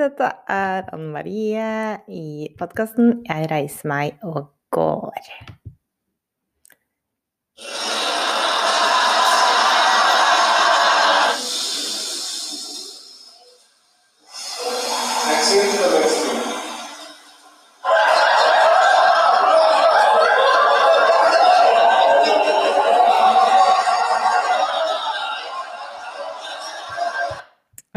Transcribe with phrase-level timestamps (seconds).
[0.00, 5.30] dette er Anne Marie i podkasten 'Jeg reiser meg og går'.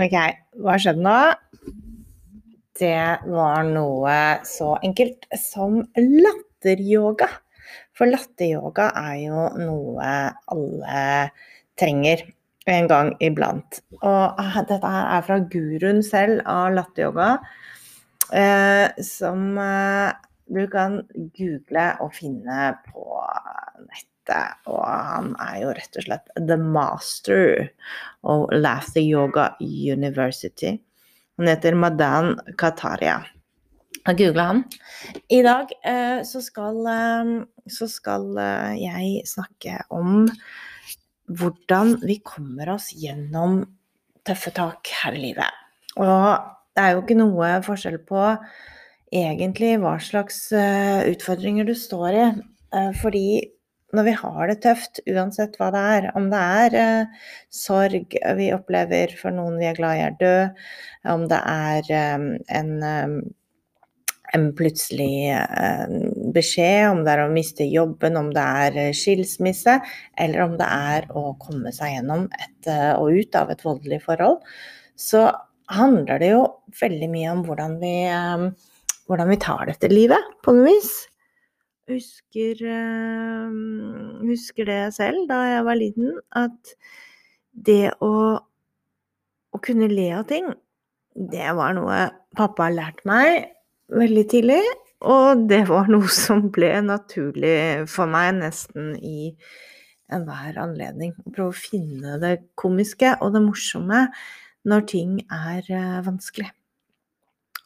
[0.04, 0.16] Ok,
[0.60, 1.18] hva skjedde nå?
[2.80, 4.18] Det var noe
[4.50, 7.30] så enkelt som latteryoga.
[7.94, 10.14] For latteryoga er jo noe
[10.54, 11.04] alle
[11.80, 12.24] trenger
[12.66, 13.82] en gang iblant.
[14.02, 17.30] Og ah, dette her er fra guruen selv av latteryoga,
[18.34, 20.14] eh, som eh,
[20.54, 21.02] du kan
[21.38, 23.06] google og finne på
[23.84, 24.58] nettet.
[24.72, 27.68] Og han er jo rett og slett the master
[28.24, 30.78] of Laughter Yoga University.
[31.38, 33.24] Han heter Madan Kataria.
[34.04, 34.60] Jeg googla han.
[35.32, 37.32] I dag eh, så skal, eh,
[37.72, 40.28] så skal eh, jeg snakke om
[41.32, 43.62] hvordan vi kommer oss gjennom
[44.28, 45.62] tøffe tak her i livet.
[45.96, 46.28] Og
[46.76, 48.28] det er jo ikke noe forskjell på
[49.14, 52.28] egentlig hva slags utfordringer du står i.
[52.98, 53.26] Fordi
[53.94, 58.50] når vi har det tøft, uansett hva det er, om det er eh, sorg vi
[58.56, 60.66] opplever for noen vi er glad i er død,
[61.14, 62.26] om det er eh,
[62.58, 63.16] en, eh,
[64.34, 65.96] en plutselig eh,
[66.34, 69.78] beskjed, om det er å miste jobben, om det er eh, skilsmisse,
[70.26, 74.02] eller om det er å komme seg gjennom et, eh, og ut av et voldelig
[74.08, 74.42] forhold,
[74.98, 75.28] så
[75.74, 76.44] handler det jo
[76.82, 80.94] veldig mye om hvordan vi, eh, hvordan vi tar dette livet, på noe vis.
[81.92, 83.56] Husker, eh,
[84.24, 86.76] husker det selv da jeg var liten, at
[87.52, 88.14] det å,
[89.52, 90.48] å kunne le av ting,
[91.14, 91.98] det var noe
[92.38, 93.52] pappa har lært meg
[93.94, 94.62] veldig tidlig.
[95.04, 99.34] Og det var noe som ble naturlig for meg nesten i
[100.14, 101.12] enhver anledning.
[101.20, 104.06] Å prøve å finne det komiske og det morsomme
[104.70, 106.48] når ting er eh, vanskelig.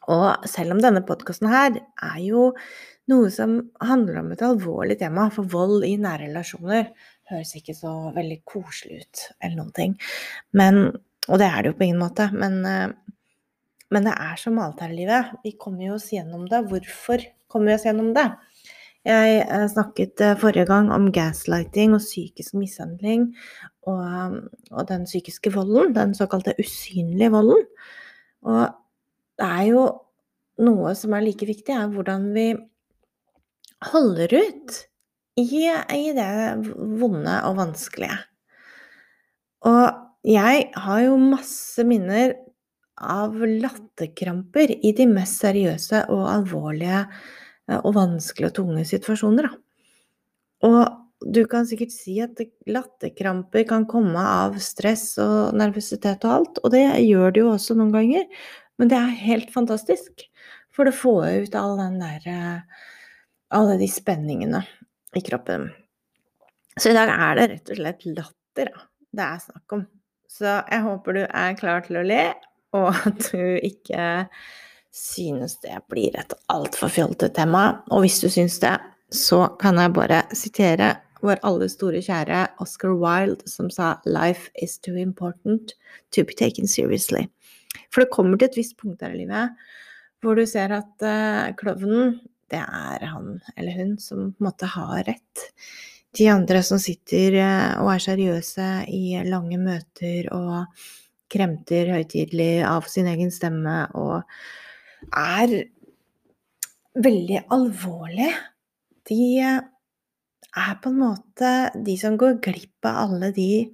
[0.08, 2.50] Og selv om denne podkasten her er jo
[3.08, 6.90] noe som handler om et alvorlig tema, for vold i nære relasjoner
[7.28, 9.96] høres ikke så veldig koselig ut eller noen ting.
[10.56, 10.88] Men,
[11.28, 12.28] og det er det jo på ingen måte.
[12.32, 12.92] Men, eh,
[13.94, 15.34] men det er som alt her i livet.
[15.44, 16.64] Vi kommer jo oss gjennom det.
[16.70, 18.28] Hvorfor kommer vi oss gjennom det?
[19.08, 23.30] Jeg eh, snakket eh, forrige gang om gaslighting og psykisk mishandling
[23.88, 24.40] og,
[24.72, 27.64] og den psykiske volden, den såkalte usynlige volden.
[28.44, 28.66] Og
[29.38, 29.84] det er jo
[30.66, 32.50] noe som er like viktig, er hvordan vi
[33.84, 34.76] holder ut
[35.38, 36.30] i, i det
[36.98, 38.18] vonde og vanskelige.
[39.68, 42.34] Og jeg har jo masse minner
[42.98, 49.46] av latterkramper i de mest seriøse og alvorlige eh, og vanskelige og tunge situasjoner.
[49.46, 49.52] Da.
[50.66, 52.40] Og du kan sikkert si at
[52.70, 57.78] latterkramper kan komme av stress og nervøsitet og alt, og det gjør det jo også
[57.78, 58.26] noen ganger,
[58.78, 60.26] men det er helt fantastisk.
[60.74, 62.38] For det får ut all den derre
[63.54, 64.62] alle de spenningene
[65.16, 65.70] i kroppen.
[66.80, 68.84] Så i dag er det rett og slett latter da,
[69.16, 69.84] det er snakk om.
[70.28, 72.22] Så jeg håper du er klar til å le,
[72.76, 74.28] og at du ikke
[74.94, 77.80] synes det blir et altfor fjollete tema.
[77.92, 78.76] Og hvis du syns det,
[79.14, 84.78] så kan jeg bare sitere vår aller store kjære Oscar Wilde, som sa 'Life is
[84.78, 85.74] too important
[86.14, 87.26] to be taken seriously'.
[87.90, 89.56] For det kommer til et visst punkt her i livet
[90.22, 92.18] hvor du ser at uh, klovnen
[92.52, 95.46] det er han eller hun som på en måte har rett.
[96.16, 100.86] De andre som sitter eh, og er seriøse i lange møter og
[101.28, 104.22] kremter høytidelig av sin egen stemme og
[105.12, 105.52] er
[106.98, 108.32] veldig alvorlige,
[109.08, 111.50] de er på en måte
[111.84, 113.68] de som går glipp av alle de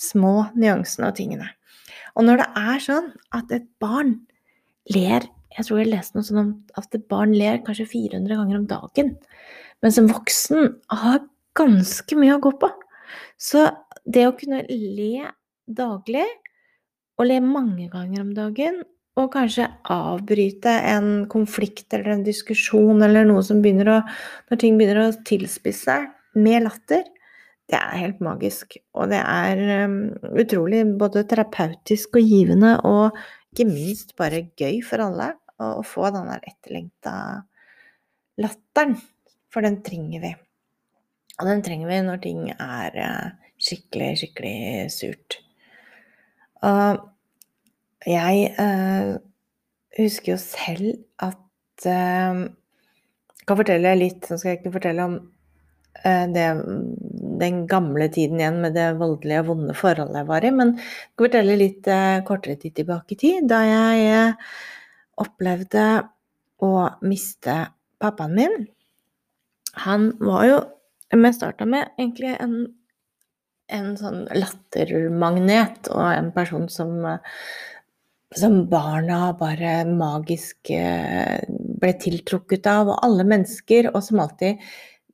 [0.00, 1.50] små nyansene og tingene.
[2.16, 4.16] Og når det er sånn at et barn
[4.94, 5.26] ler
[5.56, 8.68] jeg tror jeg leste noe sånn om at et barn ler kanskje 400 ganger om
[8.70, 9.14] dagen.
[9.82, 11.24] Mens en voksen har
[11.58, 12.70] ganske mye å gå på.
[13.40, 13.66] Så
[14.06, 15.30] det å kunne le
[15.66, 16.26] daglig,
[17.20, 18.80] og le mange ganger om dagen,
[19.18, 23.96] og kanskje avbryte en konflikt eller en diskusjon eller noe som begynner å
[24.48, 26.06] Når ting begynner å tilspisse seg,
[26.38, 27.02] med latter,
[27.70, 28.76] det er helt magisk.
[28.94, 29.98] Og det er um,
[30.38, 33.18] utrolig både terapeutisk og givende, og
[33.50, 37.14] ikke minst bare gøy for alle å få den der etterlengta
[38.40, 38.96] latteren.
[39.50, 40.34] For den trenger vi.
[41.40, 45.40] Og den trenger vi når ting er eh, skikkelig, skikkelig surt.
[46.68, 47.00] Og
[48.06, 49.10] jeg eh,
[49.98, 50.90] husker jo selv
[51.24, 52.46] at eh,
[53.48, 55.16] kan fortelle litt Nå skal jeg ikke fortelle om
[56.04, 56.46] eh, det,
[57.40, 60.84] den gamle tiden igjen med det voldelige og vonde forholdet jeg var i, men jeg
[60.84, 64.52] skal fortelle litt eh, kortere tid tilbake i tid, da jeg eh,
[65.20, 65.86] opplevde
[66.64, 66.72] å
[67.06, 67.56] miste
[68.00, 68.60] pappaen min.
[69.86, 70.60] Han var jo
[71.10, 72.52] Vi starta med egentlig en
[73.74, 76.92] en sånn lattermagnet og en person som,
[78.36, 84.60] som barna bare magisk eh, ble tiltrukket av, og alle mennesker, og som alltid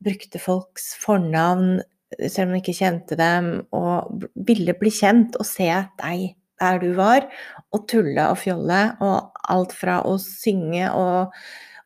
[0.05, 1.79] brukte folks fornavn
[2.17, 5.69] selv om de ikke kjente dem, og ville bli kjent og se
[6.01, 6.29] deg
[6.61, 7.29] der du var,
[7.75, 11.35] og tulle og fjolle, og alt fra å synge og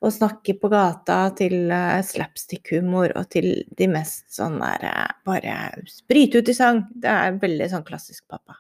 [0.00, 5.56] og snakke på gata til uh, slapstick-humor og til de mest sånn der uh, Bare
[5.90, 6.87] sprite ut i sang.
[6.96, 8.56] Det er veldig sånn klassisk pappa.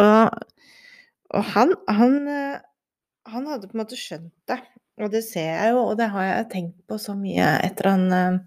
[0.00, 0.38] Og,
[1.36, 2.56] og han, han, uh,
[3.28, 4.62] han hadde på en måte skjønt det.
[4.98, 8.40] Og det ser jeg jo, og det har jeg tenkt på så mye etter han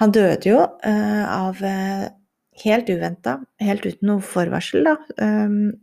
[0.00, 1.60] Han døde jo av
[2.62, 4.96] helt uventa, helt uten noe forvarsel, da,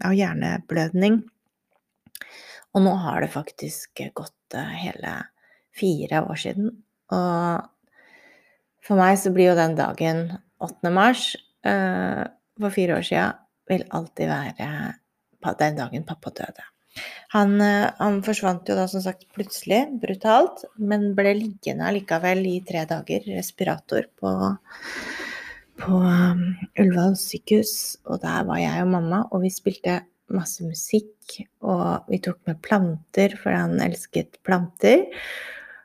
[0.07, 1.19] av hjerneblødning.
[2.73, 5.13] Og nå har det faktisk gått hele
[5.77, 6.73] fire år siden.
[7.13, 7.69] Og
[8.83, 10.25] for meg så blir jo den dagen
[10.63, 10.91] 8.
[10.93, 11.31] mars
[11.67, 12.23] uh,
[12.59, 13.25] for fire år sia
[13.71, 14.69] vil alltid være
[15.59, 16.65] den dagen pappa døde.
[17.33, 22.57] Han, uh, han, forsvant jo da som sagt plutselig, brutalt, men ble liggende likevel i
[22.67, 24.33] tre dager, respirator, på,
[25.81, 26.43] på um,
[26.79, 27.73] Ullevål sykehus.
[28.09, 30.01] Og der var jeg og mamma, og vi spilte
[30.33, 35.05] masse musikk, og vi tok med planter, for han elsket planter.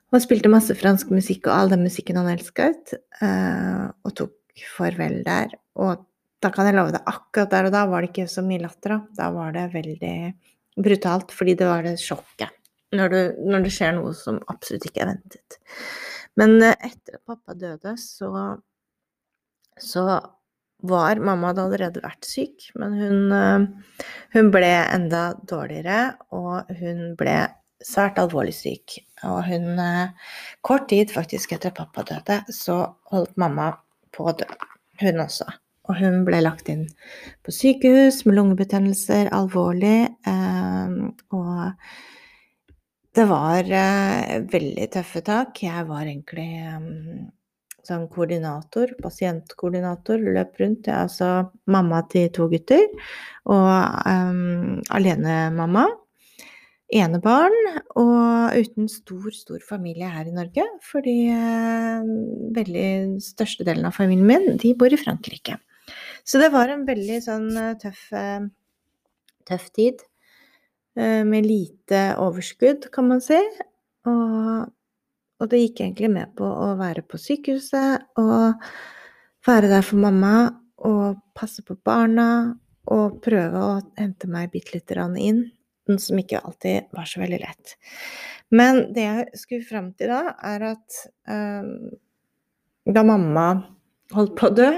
[0.08, 5.20] Og spilte masse fransk musikk og all den musikken han elsket, eh, og tok farvel
[5.26, 5.52] der.
[5.78, 6.04] Og
[6.42, 8.94] da kan jeg love deg, akkurat der og da var det ikke så mye latter.
[8.94, 10.16] Da Da var det veldig
[10.78, 12.54] brutalt, fordi det var det sjokket.
[12.96, 13.20] Når, du,
[13.50, 15.58] når det skjer noe som absolutt ikke er ventet.
[16.40, 18.30] Men eh, etter at pappa døde, så,
[19.82, 20.08] så
[20.86, 24.02] var Mamma hadde allerede vært syk, men hun, eh,
[24.36, 27.38] hun ble enda dårligere, og hun ble
[27.84, 28.98] svært alvorlig syk.
[29.26, 33.72] Og hun eh, Kort tid faktisk etter pappa døde, så holdt mamma
[34.14, 34.46] på å dø,
[35.02, 35.48] hun også.
[35.88, 36.84] Og hun ble lagt inn
[37.42, 40.04] på sykehus med lungebetennelser, alvorlig.
[40.28, 40.94] Eh,
[41.34, 41.64] og
[43.18, 43.66] det var
[44.52, 45.62] veldig tøffe tak.
[45.64, 46.52] Jeg var egentlig
[47.88, 50.88] som koordinator, pasientkoordinator, løp rundt.
[50.88, 51.30] Jeg er altså
[51.70, 52.84] mamma til to gutter
[53.48, 53.70] og
[54.04, 55.88] um, alenemamma
[56.88, 57.56] enebarn
[58.00, 60.64] og uten stor, stor familie her i Norge.
[60.88, 62.04] Fordi uh,
[62.56, 65.58] veldig størstedelen av familien min, de bor i Frankrike.
[66.28, 68.42] Så det var en veldig sånn eh, tøff, eh,
[69.48, 70.02] tøff tid.
[70.98, 73.38] Uh, med lite overskudd, kan man si.
[74.08, 74.68] Og,
[75.38, 78.64] og det gikk egentlig med på å være på sykehuset og
[79.46, 80.34] være der for mamma
[80.88, 82.56] og passe på barna
[82.88, 85.46] og prøve å hente meg bitte lite grann inn
[85.96, 87.78] som ikke alltid var så veldig lett.
[88.52, 90.98] Men det jeg skulle fram til da, er at
[91.32, 91.70] um,
[92.88, 93.46] da mamma
[94.12, 94.68] holdt på å dø,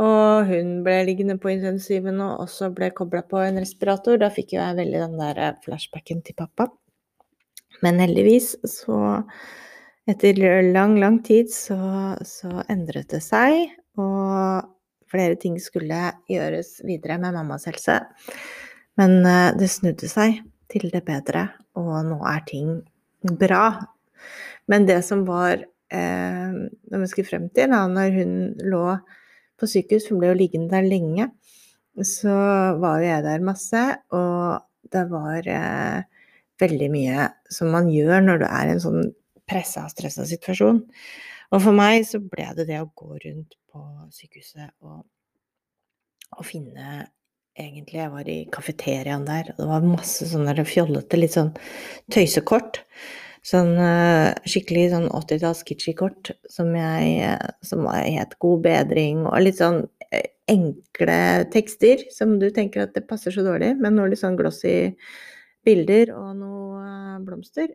[0.00, 4.54] og hun ble liggende på intensiven og også ble kobla på en respirator, da fikk
[4.56, 6.70] jo jeg veldig den der eh, flashbacken til pappa.
[7.82, 8.98] Men heldigvis så
[10.10, 10.34] Etter
[10.74, 11.76] lang, lang tid så,
[12.26, 13.70] så endret det seg,
[14.02, 14.64] og
[15.12, 18.00] flere ting skulle gjøres videre med mammas helse.
[18.98, 20.40] Men eh, det snudde seg
[20.72, 21.44] til det bedre,
[21.78, 22.80] og nå er ting
[23.38, 23.68] bra.
[24.66, 28.34] Men det som var eh, Når vi skulle frem til, da når hun
[28.72, 28.84] lå
[29.54, 31.28] på sykehus, hun ble jo liggende der lenge,
[32.02, 32.34] så
[32.82, 36.11] var jo jeg der masse, og det var eh,
[36.62, 39.10] veldig mye som man gjør når du er i en sånn
[39.48, 40.80] pressa og stressa situasjon.
[41.52, 43.82] Og for meg så ble det det å gå rundt på
[44.14, 45.02] sykehuset og,
[46.38, 47.02] og finne
[47.58, 48.00] egentlig.
[48.00, 51.52] Jeg var i kafeteriaen der, og det var masse sånne fjollete, litt sånn
[52.12, 52.82] tøysekort.
[53.42, 57.32] Sånn uh, skikkelig sånn 80-talls kitschy-kort som jeg
[57.66, 59.80] Som var helt god bedring, og litt sånn
[60.14, 64.38] eh, enkle tekster som du tenker at det passer så dårlig, men noe litt sånn
[64.38, 64.92] glossy
[65.66, 67.72] bilder og noe uh, blomster.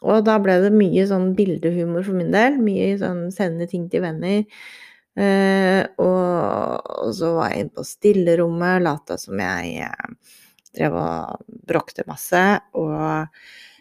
[0.00, 2.56] Og da ble det mye sånn bildehumor for min del.
[2.64, 4.44] Mye sånn sende ting til venner.
[5.18, 10.36] Uh, og, og, så var jeg inne på stillerommet, lata som jeg eh,
[10.78, 12.44] drev og bråkte masse.
[12.78, 12.96] Og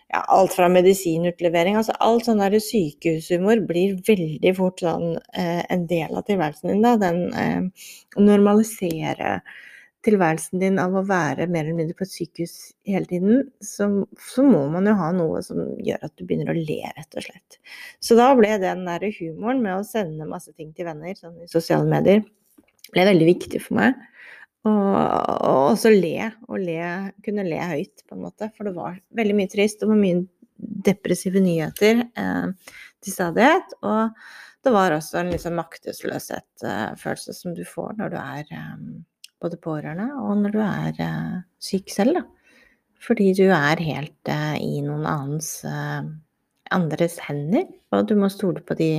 [0.10, 5.86] ja, alt fra medisinutlevering Altså alt sånn der sykehushumor blir veldig fort sånn eh, en
[5.89, 6.96] del av tilværelsen din, da.
[7.00, 9.39] Den eh, normalisere
[10.06, 12.53] tilværelsen din av å være mer eller mindre på et sykehus
[12.88, 13.89] hele tiden, så,
[14.32, 17.25] så, må man jo ha noe som gjør at du begynner å le, rett og
[17.25, 17.60] slett.
[18.03, 21.51] Så da ble den der humoren med å sende masse ting til venner sånn i
[21.51, 22.24] sosiale medier,
[22.94, 24.00] ble veldig viktig for meg.
[24.68, 26.82] Og, og også le, og le,
[27.25, 28.50] kunne le høyt, på en måte.
[28.56, 30.25] For det var veldig mye trist, var mye
[30.60, 33.77] depressive nyheter eh, til stadighet.
[33.84, 34.15] Og
[34.63, 38.75] det var også en liksom maktesløshet-følelse eh, som du får når du er eh,
[39.43, 42.24] både pårørende og når du er uh, syk selv, da.
[43.00, 46.03] Fordi du er helt uh, i noen annens uh,
[46.75, 48.91] andres hender, og du må stole på de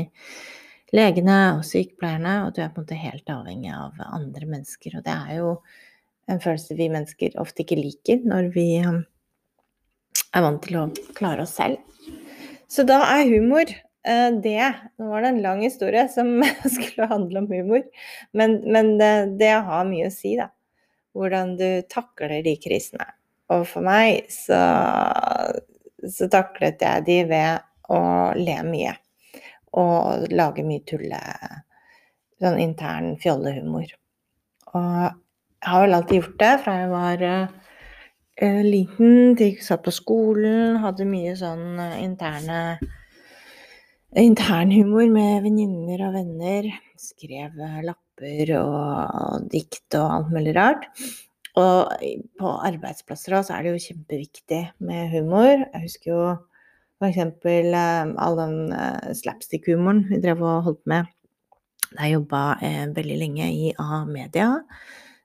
[0.97, 4.97] legene og sykepleierne, og du er på en måte helt avhengig av andre mennesker.
[4.99, 5.53] Og det er jo
[6.31, 11.55] en følelse vi mennesker ofte ikke liker når vi er vant til å klare oss
[11.61, 11.79] selv.
[12.71, 16.39] Så da er humor Eh, det Nå var det en lang historie som
[16.77, 17.83] skulle handle om humor,
[18.33, 20.49] men, men det, det, har mye å si, da.
[21.13, 23.09] Hvordan du takler de krisene.
[23.51, 24.61] Og for meg så,
[26.07, 28.03] så taklet jeg de ved å
[28.39, 28.95] le mye.
[29.77, 31.21] Og lage mye tulle
[32.41, 33.91] Sånn intern fjollehumor.
[34.73, 34.85] Og
[35.61, 39.93] jeg har vel alltid gjort det fra jeg var uh, liten til jeg satt på
[39.93, 42.79] skolen, hadde mye sånn uh, interne
[44.19, 46.69] internhumor med venninner og venner.
[46.99, 47.55] Skrev
[47.87, 50.89] lapper og dikt og alt mulig rart.
[51.59, 51.91] Og
[52.39, 55.53] på arbeidsplasser også er det jo kjempeviktig med humor.
[55.53, 56.25] Jeg husker jo
[57.01, 57.21] f.eks.
[57.49, 61.09] Eh, all den eh, slapstick-humoren vi drev og holdt med
[61.91, 64.61] da jeg jobba eh, veldig lenge i A-media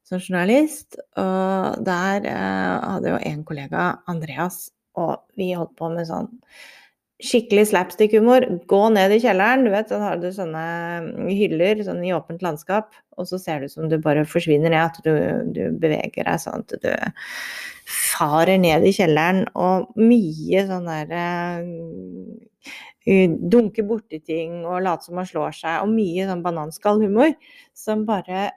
[0.06, 0.98] som journalist.
[1.18, 6.32] Og der hadde jo en kollega, Andreas, og vi holdt på med sånn
[7.25, 9.65] skikkelig slapstick-humor, gå ned i kjelleren.
[9.65, 10.65] Du vet, så har du sånne
[11.29, 14.82] hyller sånn i åpent landskap, og så ser det ut som du bare forsvinner ned,
[14.82, 15.13] at du,
[15.55, 16.91] du, beveger deg sånn at du
[17.86, 21.25] farer ned i kjelleren, og mye sånn derre
[21.62, 22.44] uh,
[23.05, 27.36] Dunke borti ting og late som man slår seg, og mye sånn bananskallhumor
[27.77, 28.48] som bare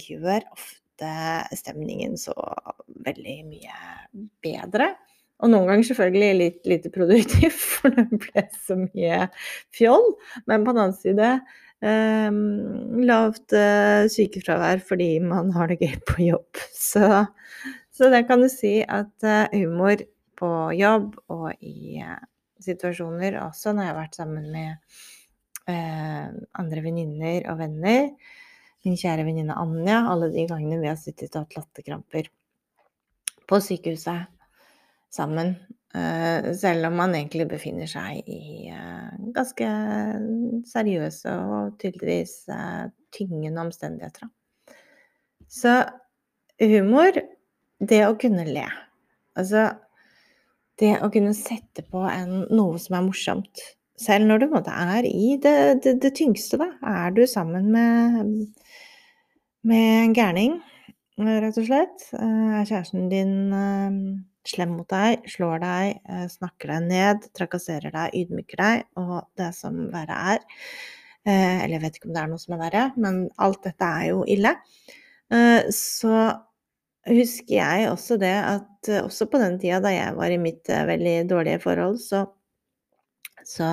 [0.00, 1.10] gjør ofte
[1.56, 2.32] stemningen så
[3.04, 3.76] veldig mye
[4.44, 4.94] bedre.
[5.38, 9.24] Og noen ganger selvfølgelig litt lite produktiv, for det ble så mye
[9.74, 10.06] fjoll.
[10.50, 11.32] Men på den annen side
[11.86, 12.38] eh,
[13.10, 16.62] lavt eh, sykefravær fordi man har det gøy på jobb.
[16.74, 17.26] Så,
[17.94, 20.02] så det kan du si at eh, humor
[20.38, 22.18] på jobb og i eh,
[22.62, 24.98] situasjoner også når jeg har vært sammen med
[25.70, 26.26] eh,
[26.58, 28.10] andre venninner og venner,
[28.86, 32.30] min kjære venninne Anja, alle de gangene vi har sittet og hatt latterkramper
[33.48, 34.37] på sykehuset
[35.14, 35.56] sammen.
[35.94, 39.68] Eh, selv om man egentlig befinner seg i eh, ganske
[40.68, 44.28] seriøse og tydeligvis eh, tyngende omstendigheter.
[45.48, 45.80] Så
[46.60, 47.16] humor,
[47.80, 48.66] det å kunne le.
[49.38, 49.70] Altså
[50.78, 53.66] det å kunne sette på en, noe som er morsomt.
[53.98, 56.68] Selv når du måte, er i det, det, det, tyngste, da.
[56.86, 58.44] Er du sammen med,
[59.66, 60.60] med en gærning,
[61.18, 62.10] rett og slett?
[62.14, 63.32] Er kjæresten din
[64.48, 69.50] slem mot deg, slår deg, eh, snakker deg ned, trakasserer deg, ydmyker deg, og det
[69.56, 70.40] som verre er
[71.26, 73.92] eh, Eller jeg vet ikke om det er noe som er verre, men alt dette
[74.00, 74.54] er jo ille.
[75.34, 76.16] Eh, så
[77.08, 81.16] husker jeg også det at også på den tida da jeg var i mitt veldig
[81.30, 82.26] dårlige forhold, så,
[83.46, 83.70] så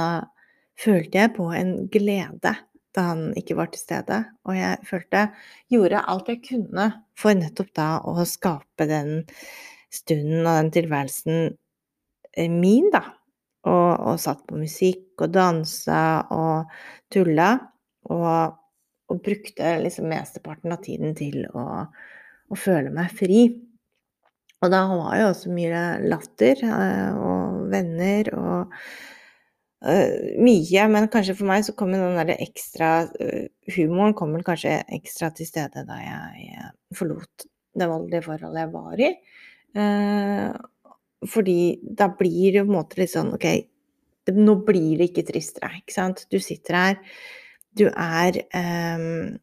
[0.79, 2.55] følte jeg på en glede
[2.95, 4.21] da han ikke var til stede.
[4.47, 5.27] Og jeg følte
[5.71, 6.89] Gjorde alt jeg kunne
[7.19, 9.25] for nettopp da å skape den
[9.95, 11.39] stunden og den tilværelsen
[12.35, 13.03] eh, min, da.
[13.65, 16.01] Og, og satt på musikk og dansa
[16.33, 16.75] og
[17.13, 17.55] tulla.
[18.13, 18.59] Og,
[19.09, 23.47] og brukte liksom mesteparten av tiden til å, å, føle meg fri.
[24.61, 28.75] Og da var jo også mye latter eh, og venner og
[29.85, 30.85] uh, mye.
[30.93, 33.07] Men kanskje for meg så kom den der ekstra
[33.75, 39.11] Humoren kom kanskje ekstra til stede da jeg forlot det voldelige forholdet jeg var i.
[39.75, 40.51] Eh,
[41.27, 43.47] fordi da blir det på en måte litt sånn OK,
[44.35, 46.23] nå blir det ikke tristere, ikke sant?
[46.31, 47.01] Du sitter her,
[47.75, 49.35] du er um,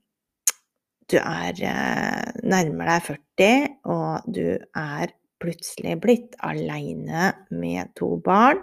[1.11, 5.11] Du er uh, nærmer deg 40, og du er
[5.43, 8.63] plutselig blitt aleine med to barn.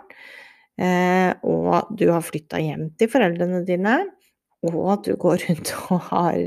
[0.80, 3.98] Og du har flytta hjem til foreldrene dine,
[4.66, 6.40] og du går rundt og har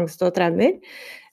[0.00, 0.80] angst og traumer.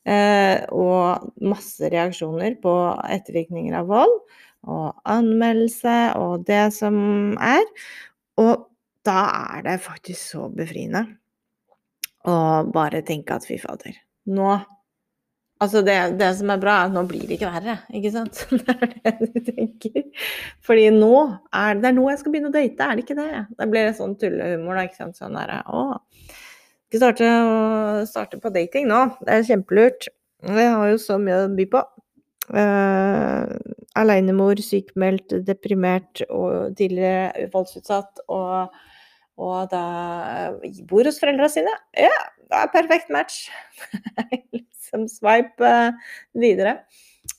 [0.01, 2.74] Eh, og masse reaksjoner på
[3.05, 4.15] ettervirkninger av vold,
[4.72, 7.65] og anmeldelse og det som er.
[8.41, 8.67] Og
[9.05, 9.22] da
[9.58, 11.05] er det faktisk så befriende
[12.25, 12.36] å
[12.70, 13.98] bare tenke at fy fader,
[14.29, 14.60] nå
[15.62, 18.39] Altså det, det, som er bra, er at nå blir det ikke verre, ikke sant?
[18.65, 18.74] Det
[19.05, 20.08] er det du tenker.
[20.65, 21.12] Fordi nå
[21.53, 23.43] er det er nå jeg skal begynne å date, er det ikke det?
[23.60, 25.20] Da blir det sånn tullehumor, da, ikke sant.
[25.22, 25.84] Sånn derre Å,
[26.91, 27.27] skal starte,
[28.10, 29.05] starte på dating nå.
[29.24, 30.10] Det er kjempelurt.
[30.43, 31.81] Jeg har jo så mye å by på.
[32.51, 33.48] Uh,
[33.95, 38.25] Aleinemor, sykmeldt, deprimert og tidligere voldsutsatt.
[38.27, 38.75] Og,
[39.39, 39.86] og da
[40.89, 41.71] bor hos foreldra sine.
[41.95, 42.12] Ja,
[42.51, 43.45] det er perfekt match.
[44.57, 46.81] liksom swipe uh, videre.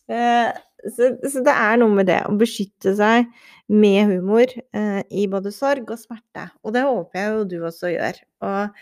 [0.09, 0.49] Uh,
[0.89, 3.29] så, så, det er noe med det å beskytte seg
[3.73, 4.51] med humor
[5.15, 6.49] i både sorg og smerte.
[6.67, 8.19] Og det håper jeg jo du også gjør.
[8.43, 8.81] Og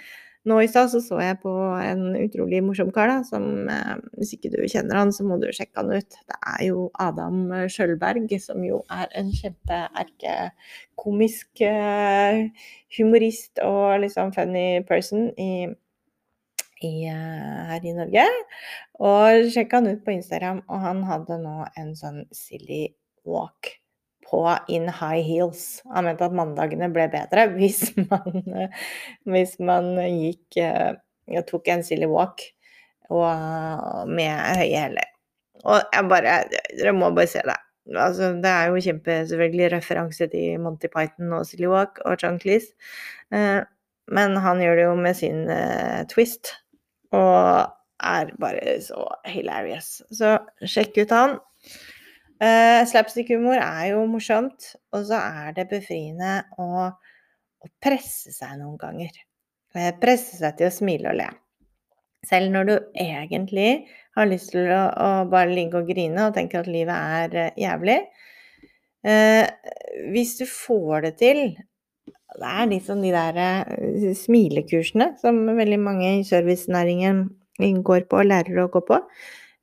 [0.49, 3.68] nå i stad så, så jeg på en utrolig morsom kar, da, som
[4.16, 6.11] Hvis ikke du kjenner han, så må du sjekke han ut.
[6.30, 7.37] Det er jo Adam
[7.68, 11.50] Skjølberg, som jo er en kjempeerkekomisk
[12.97, 15.50] humorist og liksom funny person i
[16.80, 18.25] i, eh, her i Norge.
[19.00, 22.87] Og sjekk han ut på Instagram, og han hadde nå en sånn silly
[23.28, 23.75] walk
[24.27, 25.81] på in high heels.
[25.95, 28.43] Han mente at mandagene ble bedre hvis man,
[29.29, 32.45] hvis man gikk og tok en silly walk
[33.11, 35.11] og, med høye hæler.
[35.67, 37.59] Og jeg bare Dere må bare se det.
[37.91, 42.39] Altså, det er jo kjempe selvfølgelig referanse til Monty Python og Silly Walk og John
[42.41, 42.71] Cleese.
[43.35, 43.62] Eh,
[44.15, 46.53] men han gjør det jo med sin eh, twist.
[47.17, 47.67] Og
[48.00, 50.00] er bare så hilarious.
[50.15, 51.39] Så sjekk ut han.
[52.40, 58.78] Uh, Slapstick-humor er jo morsomt, og så er det befriende å, å presse seg noen
[58.80, 59.12] ganger.
[59.76, 61.26] Uh, presse seg til å smile og le.
[62.25, 63.66] Selv når du egentlig
[64.16, 67.61] har lyst til å, å bare ligge og grine og tenke at livet er uh,
[67.61, 67.99] jævlig.
[70.12, 71.38] hvis du får det til
[72.37, 73.38] det er liksom de der
[74.12, 77.22] smilekursene som veldig mange i servicenæringen
[77.83, 78.98] går på og lærer å gå på.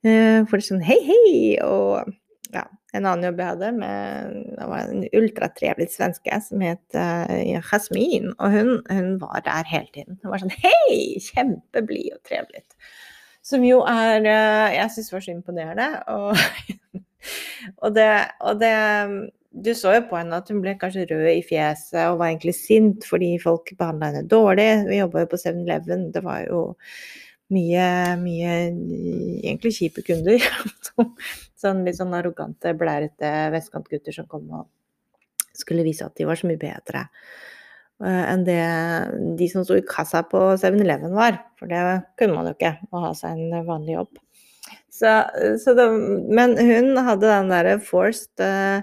[0.02, 1.38] For det er sånn hei, hei!
[1.62, 2.10] Og
[2.54, 2.64] ja,
[2.96, 8.32] en annen jobb jeg hadde, med, det var en ultratrevlig svenske som het uh, Jasmin.
[8.38, 10.18] Og hun, hun, var der hele tiden.
[10.22, 11.18] Hun var sånn hei!
[11.22, 12.64] Kjempeblid og trevlig.
[13.44, 15.90] Som jo er uh, Jeg syns var så imponerende.
[16.14, 17.02] Og,
[17.84, 18.08] og, det,
[18.40, 18.74] og det
[19.64, 22.54] du så jo på henne at hun ble kanskje rød i fjeset og var egentlig
[22.56, 24.68] sint fordi folk behandla henne dårlig.
[24.88, 26.10] Vi jobba jo på 7-Eleven.
[26.14, 26.60] Det var jo
[27.54, 27.84] mye,
[28.20, 28.54] mye
[29.42, 30.42] egentlig kjipe kunder.
[31.62, 34.68] sånn litt sånn arrogante, blærete vestkantgutter som kom og
[35.58, 37.02] skulle vise at de var så mye bedre
[38.04, 38.60] uh, enn det
[39.40, 41.40] de som sto i kassa på 7-Eleven var.
[41.58, 41.82] For det
[42.20, 44.22] kunne man jo ikke, å ha seg en vanlig jobb.
[44.98, 45.10] Så,
[45.62, 45.86] så det,
[46.34, 48.82] men hun hadde den derre forced uh,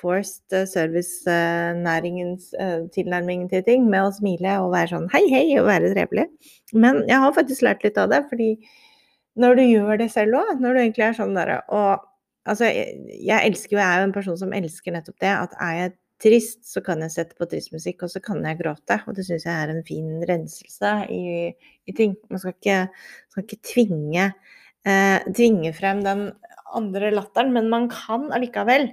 [0.00, 5.46] forced eh, servicenæringens uh, tilnærming til ting med å smile og være sånn hei, hei
[5.60, 6.26] og være trevelig.
[6.72, 8.54] Men jeg har faktisk lært litt av det, fordi
[9.40, 12.06] når du gjør det selv òg, når du egentlig er sånn derre og
[12.48, 15.52] Altså, jeg, jeg elsker jo, jeg er jo en person som elsker nettopp det, at
[15.60, 18.96] er jeg trist, så kan jeg sette på tristmusikk, og så kan jeg gråte.
[19.08, 21.50] Og det syns jeg er en fin renselse i,
[21.88, 22.16] i ting.
[22.32, 22.78] Man skal ikke,
[23.32, 24.26] skal ikke tvinge,
[24.88, 26.26] eh, tvinge frem den
[26.76, 28.90] andre latteren, men man kan allikevel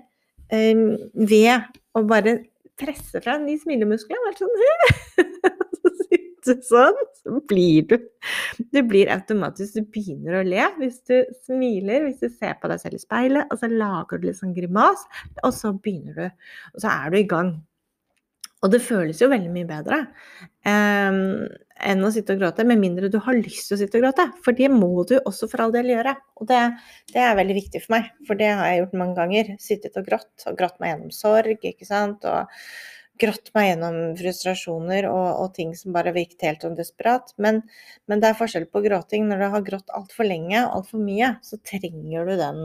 [0.51, 2.39] ved å bare
[2.77, 4.21] presse fra de smilemusklene.
[4.27, 5.57] Bare sånn
[6.47, 7.95] du sånn, så blir du
[8.73, 12.81] Du blir automatisk Du begynner å le hvis du smiler, hvis du ser på deg
[12.83, 15.03] selv i speilet, og så lager du litt sånn grimas,
[15.43, 16.45] og så begynner du.
[16.75, 17.51] Og så er du i gang.
[18.65, 19.99] Og det føles jo veldig mye bedre
[20.65, 21.45] um,
[21.77, 24.25] enn å sitte og gråte, med mindre du har lyst til å sitte og gråte.
[24.41, 26.15] For det må du også for all del gjøre.
[26.41, 26.61] Og det,
[27.13, 29.51] det, er veldig viktig for meg, for det har jeg gjort mange ganger.
[29.61, 32.25] Sittet og grått, og grått meg gjennom sorg, ikke sant.
[32.25, 32.49] Og
[33.21, 37.33] grått meg gjennom frustrasjoner og, og ting som bare virket helt sånn desperat.
[37.37, 37.61] Men,
[38.09, 39.29] men, det er forskjell på gråting.
[39.29, 42.61] Når du har grått altfor lenge, altfor mye, så trenger du den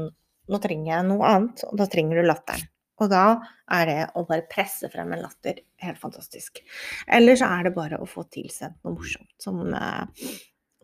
[0.50, 2.71] Nå trenger jeg noe annet, og da trenger du latteren.
[3.02, 3.26] Og da
[3.74, 6.62] er det å bare presse frem en latter helt fantastisk.
[7.10, 10.30] Eller så er det bare å få tilsendt noe morsomt, som, eh,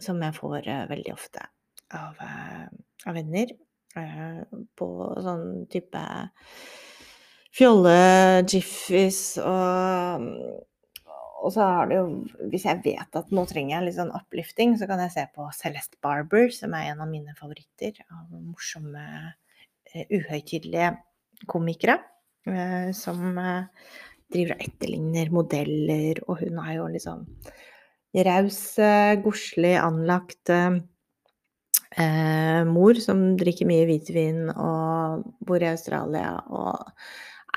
[0.03, 1.45] som jeg får eh, veldig ofte
[1.95, 2.69] av, eh,
[3.07, 3.55] av venner.
[4.79, 4.87] På
[5.25, 6.01] sånn type
[7.57, 10.27] fjolle-jiffis og
[11.39, 14.75] og så har det jo Hvis jeg vet at nå trenger jeg litt sånn uplifting,
[14.79, 19.05] så kan jeg se på Celeste Barber, som er en av mine favoritter av morsomme,
[19.95, 20.91] uhøytidelige
[21.47, 21.99] komikere
[22.49, 23.65] eh, som eh,
[24.33, 27.25] driver og etterligner modeller, og hun er jo liksom
[28.29, 30.81] raus, eh, godslig anlagt eh,
[32.69, 36.77] mor som drikker mye hvitvin og bor i Australia og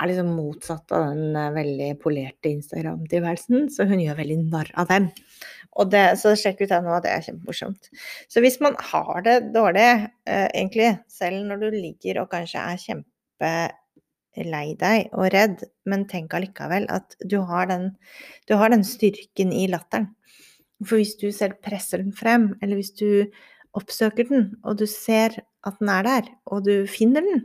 [0.01, 5.09] er liksom motsatt av den veldig polerte Instagram-tilværelsen, så hun gjør veldig narr av dem.
[5.91, 7.91] Det, så sjekk ut det nå, det er kjempemorsomt.
[8.31, 9.87] Så hvis man har det dårlig,
[10.27, 12.81] eh, egentlig, selv når du ligger og kanskje er
[13.41, 17.95] kjempelei deg og redd, men tenk allikevel at du har, den,
[18.47, 20.13] du har den styrken i latteren.
[20.81, 23.29] For hvis du selv presser den frem, eller hvis du
[23.77, 27.43] oppsøker den, og du ser at den er der, og du finner den,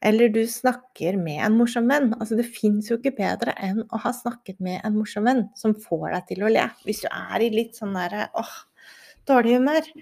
[0.00, 4.00] eller du snakker med en morsom venn Altså, det fins jo ikke bedre enn å
[4.00, 6.64] ha snakket med en morsom venn som får deg til å le.
[6.86, 8.54] Hvis du er i litt sånn derre åh,
[9.28, 9.92] dårlig humør.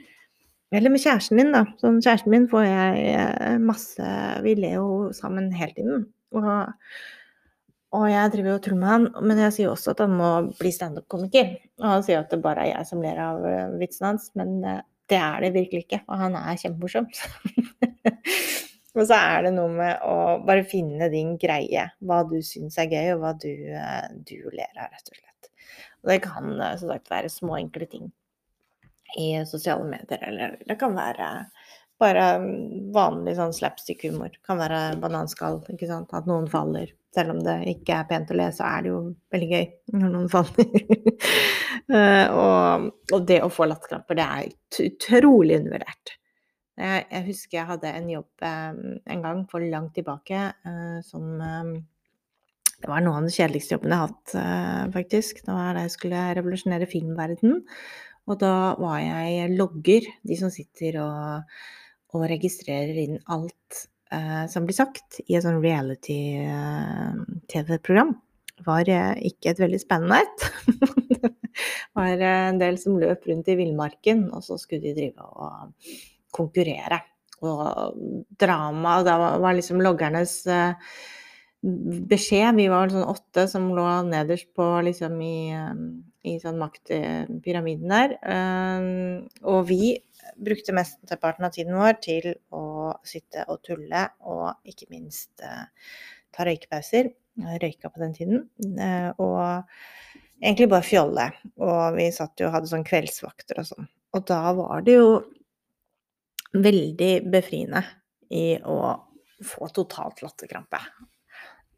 [0.74, 1.62] Eller med kjæresten din, da.
[1.78, 4.06] Sånn kjæresten min får jeg eh, masse
[4.42, 6.08] Vi ler jo sammen hele tiden.
[6.34, 6.48] Og
[7.94, 10.30] og jeg driver jo og tuller med han, men jeg sier også at han må
[10.58, 11.52] bli standup-komiker.
[11.80, 14.58] Og han sier at det bare er jeg som ler av uh, vitsen hans, men
[14.66, 16.02] uh, det er det virkelig ikke.
[16.10, 17.06] Og han er kjempemorsom.
[18.98, 21.86] og så er det noe med å bare finne din greie.
[22.02, 23.52] Hva du syns er gøy, og hva du,
[24.26, 25.50] du ler av, rett og slett.
[26.02, 26.52] Og det kan
[26.82, 28.10] som sagt være små, enkle ting
[29.18, 31.30] i sosiale medier, eller det kan være
[32.00, 32.24] bare
[32.92, 34.36] vanlig sånn slapstick-humor.
[34.44, 36.12] Kan være bananskall, ikke sant.
[36.16, 36.92] At noen faller.
[37.16, 38.98] Selv om det ikke er pent å le, så er det jo
[39.32, 39.64] veldig gøy
[39.96, 40.76] når noen faller.
[41.86, 46.16] Eh, og, og, det å få latterkramper, det er utrolig undervurdert.
[46.76, 48.80] Jeg, jeg, husker jeg hadde en jobb eh,
[49.14, 51.70] en gang for langt tilbake eh, som eh,
[52.82, 55.38] Det var noen av de kjedeligste jobbene jeg har hatt, uh, faktisk.
[55.46, 57.62] Det var da jeg skulle revolusjonere filmverdenen.
[58.26, 61.42] Og da var jeg logger, de som sitter og,
[62.14, 68.10] og registrerer inn alt eh, som blir sagt i et sånn reality-TV-program,
[68.66, 70.38] var eh, ikke et veldig spennende et.
[70.66, 71.30] det
[71.98, 75.52] var eh, en del som løp rundt i villmarken, og så skulle de drive og
[76.36, 76.98] konkurrere.
[77.44, 77.60] Og
[78.40, 80.72] drama Da var liksom loggernes eh,
[82.10, 85.38] beskjed Vi var sånn åtte som lå nederst på liksom i,
[86.26, 88.16] i sånn maktpyramiden der.
[89.46, 89.96] Og vi
[90.36, 95.66] brukte mesteparten av tiden vår til å sitte og tulle, og ikke minst eh,
[96.34, 97.12] ta røykepauser.
[97.36, 98.44] Røyka på den tiden.
[98.80, 101.26] Eh, og egentlig bare fjolle.
[101.60, 103.90] Og vi satt jo og hadde sånn kveldsvakter og sånn.
[104.16, 105.10] Og da var det jo
[106.56, 107.82] veldig befriende
[108.32, 108.78] i å
[109.44, 110.80] få totalt latterkrampe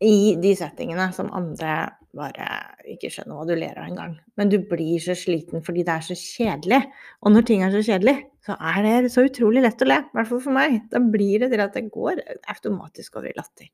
[0.05, 2.47] i de settingene som andre bare
[2.89, 4.15] ikke skjønner hva du ler av engang.
[4.39, 6.81] Men du blir så sliten fordi det er så kjedelig.
[7.23, 9.99] Og når ting er så kjedelig, så er det så utrolig lett å le.
[10.07, 10.79] I hvert fall for meg.
[10.93, 12.23] Da blir det til at det går
[12.55, 13.69] automatisk over i latter.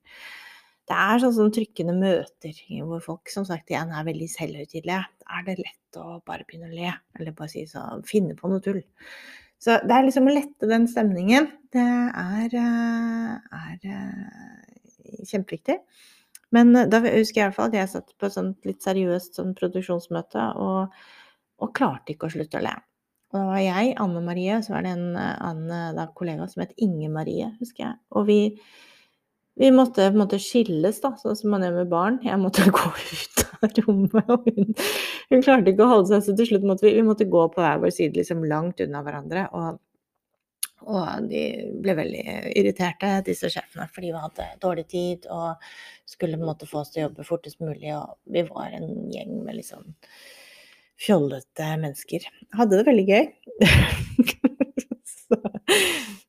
[0.85, 5.05] Det er sånn som trykkende møter hvor folk som sagt igjen er veldig selvhøytidelige.
[5.23, 8.51] Da er det lett å bare begynne å le, eller bare si så, finne på
[8.53, 8.83] noe tull.
[9.65, 11.47] Så det er liksom å lette den stemningen.
[11.73, 14.64] Det er, eh, er eh,
[15.23, 15.81] kjempeviktig.
[16.55, 19.39] Men eh, da husker jeg i hvert fall at jeg satt på et litt seriøst
[19.41, 20.97] sånn produksjonsmøte og,
[21.61, 22.75] og, klarte ikke å slutte å le.
[23.33, 26.49] Og da var jeg, Anne Marie, og så var det en eh, annen da, kollega
[26.51, 27.97] som het Inge Marie, husker jeg.
[28.15, 28.39] Og vi,
[29.61, 32.21] vi måtte på en måte skilles, da, sånn som man gjør med barn.
[32.27, 34.77] Jeg måtte gå ut av rommet, og hun,
[35.33, 37.65] hun klarte ikke å holde seg, så til slutt måtte vi, vi måtte gå på
[37.65, 39.49] hver vår side, liksom langt unna hverandre.
[39.57, 39.83] og
[40.85, 41.43] og de
[41.83, 42.23] ble veldig
[42.55, 45.63] irriterte, disse sjefene, fordi vi hadde dårlig tid og
[46.09, 47.91] skulle på få oss til å jobbe fortest mulig.
[47.97, 49.95] Og vi var en gjeng med litt sånn
[51.01, 52.29] fjollete mennesker.
[52.57, 53.25] Hadde det veldig gøy.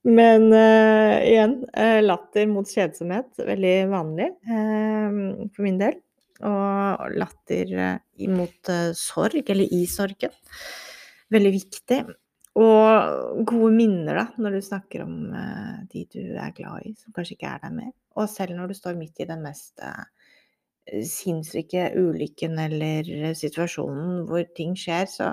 [0.06, 3.32] Men uh, igjen, uh, latter mot kjedsomhet.
[3.42, 6.00] Veldig vanlig uh, for min del.
[6.46, 7.72] Og latter
[8.30, 10.34] mot sorg, eller i sorgen.
[11.32, 12.00] Veldig viktig.
[12.56, 17.16] Og gode minner, da, når du snakker om uh, de du er glad i, som
[17.16, 17.92] kanskje ikke er der mer.
[18.16, 20.06] Og selv når du står midt i den mest uh,
[20.86, 25.32] sinnssyke ulykken eller situasjonen hvor ting skjer, så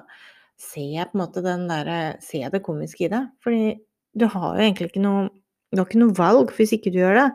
[0.58, 3.22] ser jeg på en måte den derre Ser jeg det komiske i det.
[3.44, 3.76] Fordi
[4.18, 5.28] du har jo egentlig ikke noe
[5.72, 7.28] Du har ikke noe valg hvis ikke du gjør det.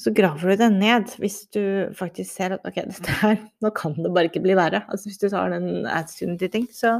[0.00, 1.62] Så graver du deg ned hvis du
[1.94, 4.82] faktisk ser at ok, dette her Nå kan det bare ikke bli verre.
[4.88, 6.98] Altså hvis du tar den attituden til ting, så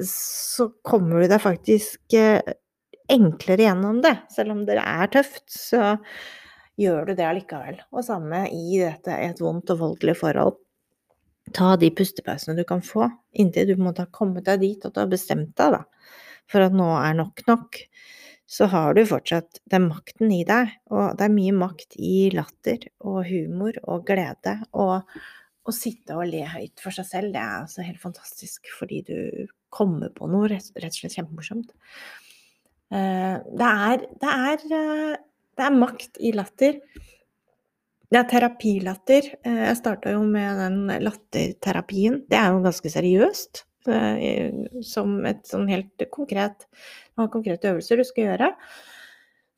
[0.00, 2.40] så kommer du deg faktisk eh,
[3.12, 4.14] enklere gjennom det.
[4.32, 5.96] Selv om det er tøft, så
[6.80, 7.80] gjør du det allikevel.
[7.92, 10.58] Og samme i dette et vondt og voldelig forhold.
[11.52, 14.84] Ta de pustepausene du kan få, inntil du på en måte har kommet deg dit
[14.86, 15.80] at du har bestemt deg da,
[16.48, 17.80] for at nå er nok nok.
[18.52, 22.84] Så har du fortsatt den makten i deg, og det er mye makt i latter
[23.00, 24.58] og humor og glede.
[24.76, 25.00] Og
[25.62, 29.18] å sitte og le høyt for seg selv, det er altså helt fantastisk, fordi du
[29.72, 31.72] komme på noe rett, og slett kjempemorsomt.
[32.92, 35.16] Eh, det er, det, er, eh,
[35.56, 36.78] det er makt i latter.
[38.12, 39.30] Ja, terapilatter.
[39.40, 42.22] Eh, jeg starta jo med den latterterapien.
[42.28, 43.66] Det er jo ganske seriøst.
[44.86, 46.68] Som et sånn helt konkret
[47.18, 48.50] noen konkrete øvelser du skal gjøre.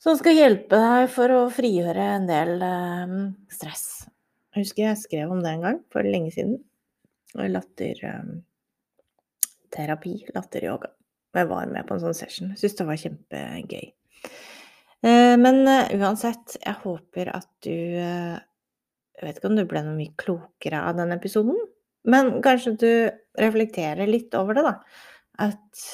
[0.01, 2.65] Som skal hjelpe deg for å frigjøre en del
[3.53, 4.07] stress.
[4.55, 6.57] Jeg husker jeg skrev om det en gang for lenge siden.
[9.75, 10.89] Latterterapi, latteryoga.
[11.35, 12.53] Jeg var med på en sånn session.
[12.55, 13.87] Syntes det var kjempegøy.
[15.03, 18.37] Eh, men eh, uansett, jeg håper at du eh,
[19.19, 21.59] Jeg vet ikke om du ble noe mye klokere av den episoden,
[22.11, 22.93] men kanskje du
[23.39, 24.73] reflekterer litt over det, da.
[25.47, 25.85] At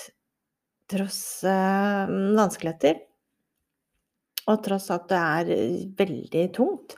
[0.90, 2.96] tross vanskeligheter,
[4.48, 5.52] og tross at det er
[6.00, 6.96] veldig tungt,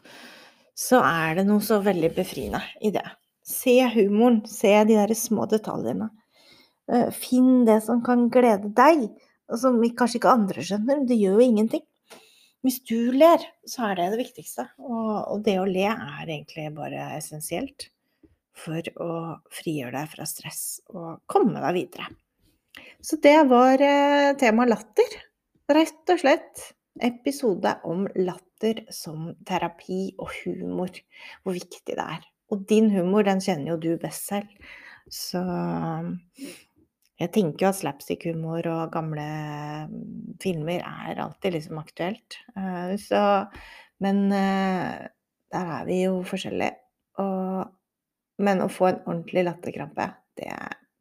[0.79, 3.05] så er det noe så veldig befriende i det.
[3.42, 6.09] Se humoren, se de der små detaljene.
[7.14, 9.07] Finn det som kan glede deg,
[9.53, 11.03] og som kanskje ikke andre skjønner.
[11.09, 11.85] Det gjør jo ingenting.
[12.62, 14.68] Hvis du ler, så er det det viktigste.
[14.79, 17.88] Og, det å le er egentlig bare essensielt
[18.55, 19.12] for å
[19.51, 22.07] frigjøre deg fra stress og komme deg videre.
[23.03, 23.83] Så det var
[24.38, 25.18] tema latter.
[25.73, 26.68] Rett og slett
[27.03, 30.95] episode om latter som terapi og humor.
[31.42, 32.23] Hvor viktig det er.
[32.53, 34.51] Og din humor, den kjenner jo du best selv.
[35.11, 35.42] Så
[37.20, 39.27] jeg tenker jo at slapstick-humor og gamle
[39.90, 42.38] mm, filmer er alltid liksom aktuelt.
[42.57, 43.46] Eh, så
[44.03, 45.07] Men eh,
[45.53, 46.75] der er vi jo forskjellige.
[47.22, 47.68] Og,
[48.42, 50.09] men å få en ordentlig latterkrampe,
[50.40, 50.51] det,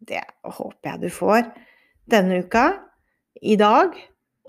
[0.05, 1.45] det håper jeg du får
[2.11, 2.65] denne uka.
[3.41, 3.95] I dag.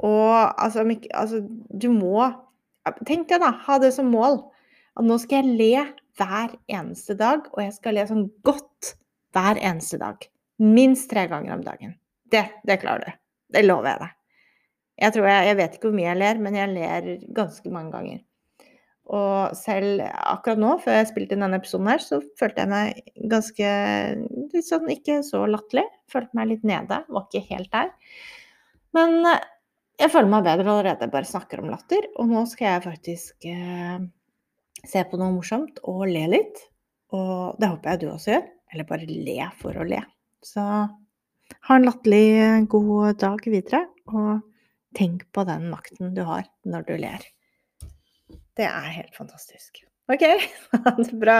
[0.03, 0.83] Og altså,
[1.14, 2.33] altså Du må
[3.07, 3.53] Tenk deg, da.
[3.62, 4.40] Ha det som mål.
[4.98, 5.85] At nå skal jeg le
[6.18, 8.96] hver eneste dag, og jeg skal le sånn godt
[9.33, 10.27] hver eneste dag.
[10.61, 11.95] Minst tre ganger om dagen.
[12.33, 13.21] Det, det klarer du.
[13.53, 14.19] Det lover jeg deg.
[15.03, 18.21] Jeg, jeg, jeg vet ikke hvor mye jeg ler, men jeg ler ganske mange ganger.
[19.12, 23.01] Og selv akkurat nå, før jeg spilte inn denne episoden her, så følte jeg meg
[23.33, 23.73] ganske
[24.53, 25.85] litt sånn ikke så latterlig.
[26.12, 27.03] Følte meg litt nede.
[27.09, 27.91] Var ikke helt der.
[28.97, 29.43] Men eh,
[30.01, 31.11] jeg føler meg bedre allerede.
[31.12, 32.07] Bare snakker om latter.
[32.23, 33.99] Og nå skal jeg faktisk eh,
[34.87, 36.65] se på noe morsomt og le litt.
[37.12, 38.51] Og det håper jeg du også gjør.
[38.73, 40.01] Eller bare le for å le.
[40.42, 40.62] Så
[41.68, 44.42] ha en latterlig god dag videre, og
[44.96, 47.24] tenk på den makten du har når du ler.
[48.59, 49.85] Det er helt fantastisk.
[50.12, 50.26] OK,
[50.85, 51.38] ha det bra.